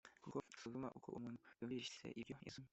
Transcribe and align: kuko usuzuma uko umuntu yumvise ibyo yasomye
kuko 0.23 0.37
usuzuma 0.53 0.87
uko 0.97 1.09
umuntu 1.17 1.39
yumvise 1.57 2.03
ibyo 2.19 2.35
yasomye 2.45 2.69